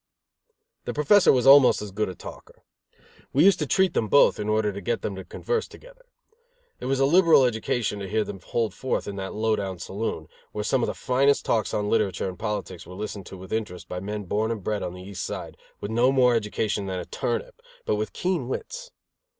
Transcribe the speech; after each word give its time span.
The 0.85 0.95
Professor 0.95 1.31
was 1.31 1.45
almost 1.45 1.79
as 1.79 1.91
good 1.91 2.09
a 2.09 2.15
talker. 2.15 2.63
We 3.33 3.45
used 3.45 3.59
to 3.59 3.67
treat 3.67 3.93
them 3.93 4.07
both, 4.07 4.39
in 4.39 4.49
order 4.49 4.73
to 4.73 4.81
get 4.81 5.03
them 5.03 5.15
to 5.15 5.23
converse 5.23 5.67
together. 5.67 6.05
It 6.79 6.87
was 6.87 6.99
a 6.99 7.05
liberal 7.05 7.45
education 7.45 7.99
to 7.99 8.09
hear 8.09 8.23
them 8.23 8.39
hold 8.39 8.73
forth 8.73 9.07
in 9.07 9.15
that 9.17 9.35
low 9.35 9.55
down 9.55 9.77
saloon, 9.77 10.27
where 10.53 10.63
some 10.63 10.81
of 10.81 10.87
the 10.87 10.95
finest 10.95 11.45
talks 11.45 11.71
on 11.71 11.87
literature 11.91 12.27
and 12.27 12.39
politics 12.39 12.87
were 12.87 12.95
listened 12.95 13.27
to 13.27 13.37
with 13.37 13.53
interest 13.53 13.87
by 13.87 13.99
men 13.99 14.23
born 14.23 14.49
and 14.49 14.63
bred 14.63 14.81
on 14.81 14.95
the 14.95 15.03
East 15.03 15.23
Side, 15.23 15.55
with 15.81 15.91
no 15.91 16.11
more 16.11 16.33
education 16.33 16.87
than 16.87 16.97
a 16.97 17.05
turnip, 17.05 17.61
but 17.85 17.93
with 17.93 18.11
keen 18.11 18.47
wits. 18.47 18.89